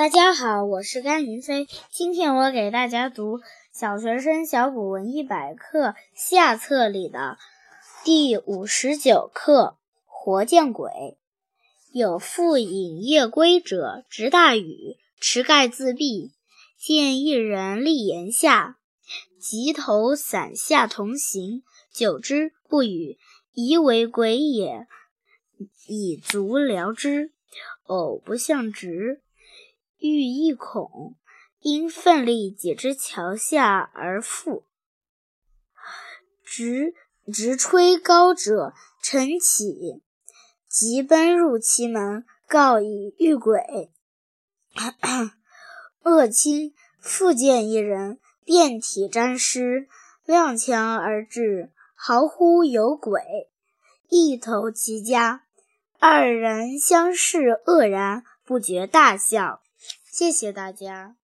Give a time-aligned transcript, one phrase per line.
[0.00, 1.68] 大家好，我是甘云飞。
[1.90, 3.36] 今天我给大家读
[3.70, 7.36] 《小学生小古文一百课》下册里的
[8.02, 9.76] 第五十九课
[10.06, 10.90] 《活见鬼》。
[11.92, 16.32] 有复饮夜归者，执大禹，持盖自闭，
[16.78, 18.78] 见一人立檐下，
[19.38, 21.62] 及头伞下同行，
[21.92, 23.18] 久之不语，
[23.52, 24.86] 疑为鬼也，
[25.86, 27.32] 以足疗之。
[27.82, 29.20] 偶不向直。
[30.00, 31.14] 欲一恐，
[31.60, 34.64] 因奋力解之桥下而复。
[36.42, 36.94] 直
[37.32, 38.72] 直吹高者
[39.02, 40.02] 晨起，
[40.66, 43.92] 即奔入其门，告以遇鬼。
[46.02, 49.86] 恶清复见一人，遍体沾湿，
[50.26, 53.22] 踉跄而至，嚎呼有鬼，
[54.08, 55.44] 一投其家。
[55.98, 59.60] 二人相视愕然，不觉大笑。
[60.04, 61.19] 谢谢大家。